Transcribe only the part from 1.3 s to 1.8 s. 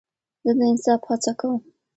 کوم.